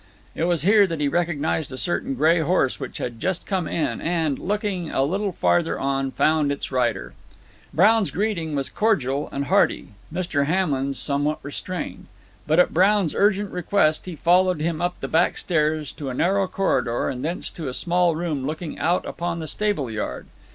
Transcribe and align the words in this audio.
It 0.33 0.45
was 0.45 0.63
here 0.63 0.87
that 0.87 0.99
he 0.99 1.07
recognized 1.07 1.71
a 1.71 1.77
certain 1.77 2.15
gray 2.15 2.39
horse 2.39 2.79
which 2.79 2.97
had 2.97 3.19
just 3.19 3.45
come 3.45 3.67
in, 3.67 4.01
and, 4.01 4.39
looking 4.39 4.89
a 4.89 5.03
little 5.03 5.31
farther 5.31 5.79
on, 5.79 6.09
found 6.09 6.49
his 6.49 6.71
rider. 6.71 7.13
Brown's 7.71 8.09
greeting 8.09 8.55
was 8.55 8.71
cordial 8.71 9.29
and 9.31 9.45
hearty, 9.45 9.89
Mr. 10.11 10.45
Hamlin's 10.47 10.97
somewhat 10.97 11.37
restrained. 11.43 12.07
But 12.47 12.57
at 12.57 12.73
Brown's 12.73 13.13
urgent 13.13 13.51
request, 13.51 14.07
he 14.07 14.15
followed 14.15 14.59
him 14.59 14.81
up 14.81 14.99
the 15.01 15.07
back 15.07 15.37
stairs 15.37 15.91
to 15.91 16.09
a 16.09 16.15
narrow 16.15 16.47
corridor, 16.47 17.07
and 17.07 17.23
thence 17.23 17.51
to 17.51 17.67
a 17.67 17.71
small 17.75 18.15
room 18.15 18.43
looking 18.47 18.79
out 18.79 19.05
upon 19.05 19.37
the 19.37 19.45
stable 19.45 19.91
yard. 19.91 20.25